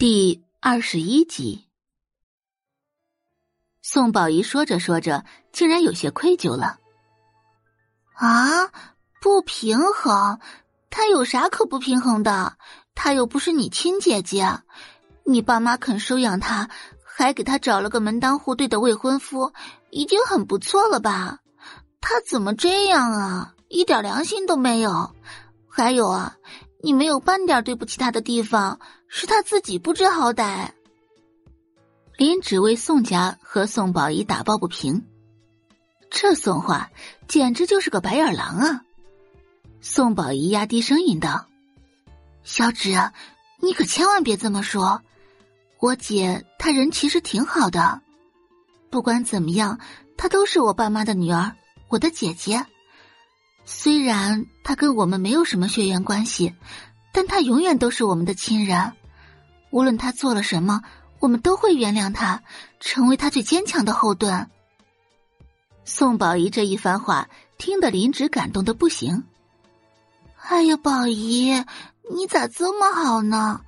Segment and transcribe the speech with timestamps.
[0.00, 1.68] 第二十一集，
[3.82, 6.78] 宋宝仪说着说着，竟然有些愧疚了。
[8.14, 8.72] 啊，
[9.20, 10.40] 不平衡？
[10.88, 12.56] 他有啥可不平衡的？
[12.94, 14.62] 他又不是你亲姐姐，
[15.26, 16.70] 你爸妈肯收养他，
[17.04, 19.52] 还给他找了个门当户对的未婚夫，
[19.90, 21.40] 已经很不错了吧？
[22.00, 23.54] 他怎么这样啊？
[23.68, 25.14] 一点良心都没有！
[25.68, 26.38] 还有啊，
[26.82, 28.80] 你没有半点对不起他的地方。
[29.12, 30.70] 是他自己不知好歹。
[32.16, 35.04] 林只为宋家和宋宝仪打抱不平，
[36.10, 36.90] 这宋画
[37.26, 38.84] 简直就是个白眼狼啊！
[39.80, 41.46] 宋宝仪压低声音道
[42.44, 43.10] ：“小芷，
[43.60, 45.02] 你可千万别这么说。
[45.80, 48.00] 我姐她人其实挺好的，
[48.90, 49.80] 不管怎么样，
[50.16, 51.56] 她都是我爸妈的女儿，
[51.88, 52.64] 我的姐姐。
[53.64, 56.54] 虽然她跟我们没有什么血缘关系，
[57.12, 58.92] 但她永远都是我们的亲人。”
[59.70, 60.82] 无论他做了什么，
[61.18, 62.42] 我们都会原谅他，
[62.80, 64.50] 成为他最坚强的后盾。
[65.84, 69.24] 宋宝仪这一番话听得林芷感动的不行。
[70.48, 71.64] 哎呀，宝仪，
[72.10, 73.60] 你咋这么好呢？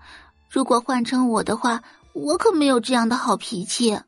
[0.51, 1.83] 如果换成我的话，
[2.13, 3.99] 我可没有这样的好脾气。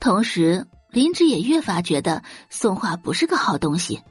[0.00, 4.02] 同时，林芷也越发觉得宋画不是个好东西。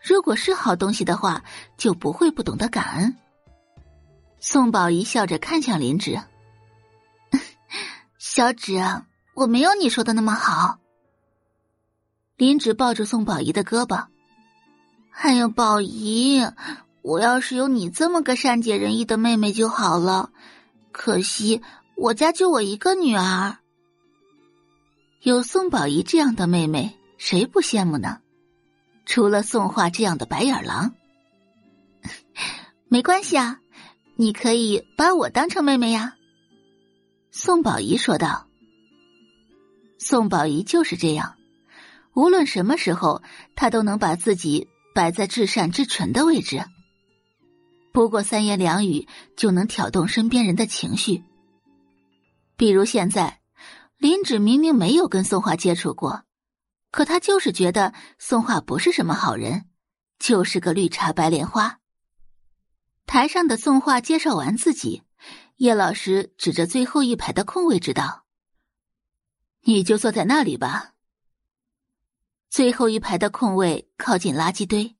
[0.00, 1.42] 如果是好东西的话，
[1.76, 3.16] 就不会不懂得感恩。
[4.46, 6.20] 宋宝仪笑着看向林芷，
[8.18, 8.78] 小芷，
[9.32, 10.80] 我没有你说的那么好。
[12.36, 14.04] 林芷抱着宋宝仪的胳膊，
[15.12, 16.46] 哎呀，宝仪，
[17.00, 20.30] 我要是有你这么个善解人意的妹妹就好了。
[20.92, 21.62] 可惜
[21.96, 23.56] 我家就我一个女儿，
[25.22, 28.20] 有宋宝仪这样的妹妹，谁不羡慕呢？
[29.06, 30.94] 除了宋画这样的白眼狼，
[32.88, 33.58] 没关系啊。
[34.16, 36.14] 你可以把我当成妹妹呀，
[37.32, 38.46] 宋宝仪说道。
[39.98, 41.34] 宋宝仪就是这样，
[42.14, 43.22] 无论什么时候，
[43.56, 46.64] 她都能把自己摆在至善至纯的位置。
[47.92, 51.24] 不过三言两语就能挑动身边人的情绪。
[52.56, 53.40] 比如现在，
[53.98, 56.22] 林芷明明没有跟宋画接触过，
[56.92, 59.64] 可她就是觉得宋画不是什么好人，
[60.20, 61.80] 就是个绿茶白莲花。
[63.06, 65.02] 台上的宋画介绍完自己，
[65.56, 68.24] 叶老师指着最后一排的空位置道
[69.62, 70.94] ：“你就坐在那里吧。”
[72.50, 74.96] 最后一排的空位靠近垃圾堆，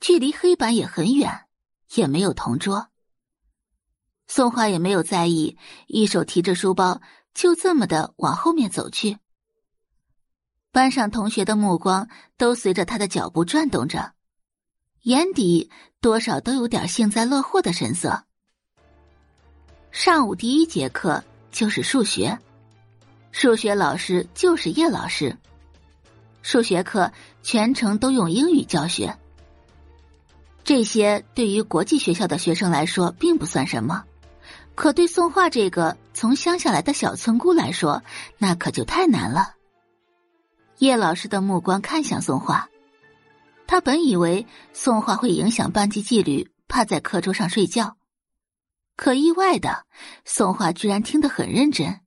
[0.00, 1.46] 距离黑板也很远，
[1.94, 2.88] 也没有同桌。
[4.26, 5.56] 宋画也没有在意，
[5.86, 7.00] 一手提着书包，
[7.34, 9.18] 就这么的往后面走去。
[10.70, 14.12] 班上同学的目光都随着他的脚步转动着。
[15.02, 15.70] 眼底
[16.00, 18.22] 多少都有点幸灾乐祸的神色。
[19.90, 22.38] 上午第一节课就是数学，
[23.32, 25.36] 数学老师就是叶老师。
[26.42, 27.10] 数学课
[27.42, 29.18] 全程都用英语教学，
[30.62, 34.04] 这些对于国际学校的学生来说并不算什么，
[34.76, 38.04] 可对宋画这个从乡下来的小村姑来说，
[38.38, 39.56] 那可就太难了。
[40.78, 42.68] 叶老师的目光看向宋画。
[43.68, 47.98] 他本以为宋画会影响班级纪律，趴在课桌上睡觉，
[48.96, 49.86] 可意外的，
[50.24, 52.00] 宋画居然听得很认真。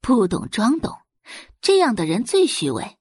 [0.00, 0.98] 不懂装懂，
[1.60, 2.98] 这样的人最虚伪。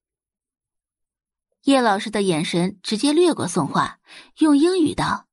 [1.64, 4.00] 叶老师的眼神直接掠过宋画，
[4.38, 5.28] 用英语道：“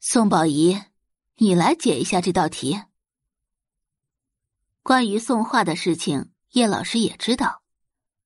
[0.00, 0.78] 宋宝仪，
[1.36, 2.82] 你来解一下这道题。”
[4.84, 7.63] 关于宋画的事情，叶老师也知道。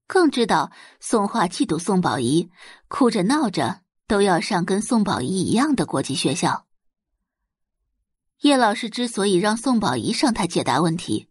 [0.08, 2.50] 更知道宋画嫉妒宋宝仪，
[2.88, 6.66] 哭着闹着都要上跟宋宝仪一样的国际学校。
[8.40, 11.28] 叶老师之所以让宋宝仪上台解答问题，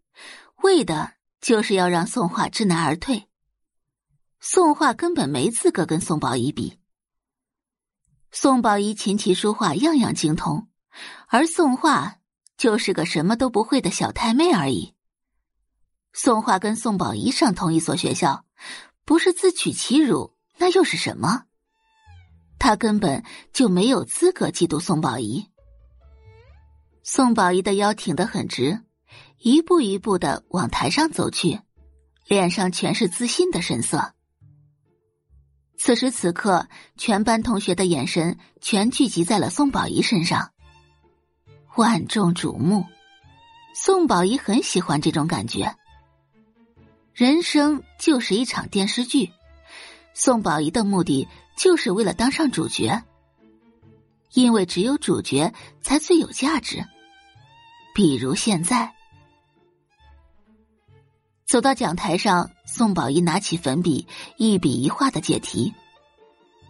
[0.63, 3.27] 为的就是要让宋画知难而退。
[4.39, 6.77] 宋画根本没资格跟宋宝仪比。
[8.31, 10.67] 宋宝仪琴棋书画样样精通，
[11.27, 12.17] 而宋画
[12.57, 14.93] 就是个什么都不会的小太妹而已。
[16.19, 18.43] 宋画跟宋宝仪上同一所学校。
[19.05, 21.43] 不是自取其辱，那又是什么？
[22.58, 23.23] 他根本
[23.53, 25.46] 就没有资格嫉妒宋宝仪。
[27.03, 28.81] 宋宝仪的腰挺得很直，
[29.37, 31.61] 一步一步的往台上走去，
[32.25, 34.16] 脸上全是自信的神色。
[35.78, 36.67] 此时此刻，
[36.97, 40.52] 全班同学的眼神全聚集在了宋宝仪身上，
[41.75, 42.84] 万众瞩目。
[43.75, 45.78] 宋宝仪很喜欢这种感觉。
[47.17, 49.34] 人生就是一场电视剧，
[50.14, 51.28] 宋宝仪的目的
[51.58, 53.02] 就是为了当上主角，
[54.34, 56.85] 因为只有主角才最有价值。
[57.96, 58.93] 比如现在。
[61.47, 65.73] 走到讲台上，宋宝仪拿起粉笔，一笔一画的解题。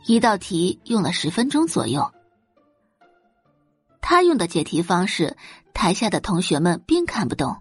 [0.06, 2.10] 一道题用了十分钟左右。
[4.00, 5.36] 他用的解题方式，
[5.74, 7.58] 台下的同学们并看不懂。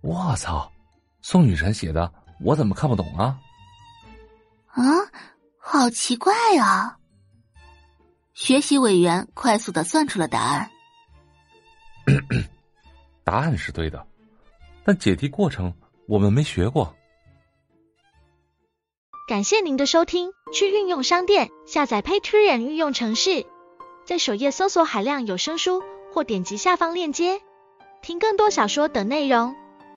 [0.00, 0.72] 我操，
[1.20, 3.38] 宋雨辰写的，我怎么看不懂啊？
[4.68, 4.82] 啊，
[5.58, 6.98] 好奇怪啊！
[8.34, 10.70] 学习委员快速的算出了答案。
[13.24, 14.06] 答案是对的，
[14.84, 15.74] 但解题过程。
[16.06, 16.94] 我们没学过。
[19.28, 23.44] 感谢您的收听，去运用商店下载 Patreon 运用城市，
[24.06, 25.82] 在首页搜索海量有声书，
[26.14, 27.42] 或点击下方链接
[28.00, 29.54] 听更多小说等内容。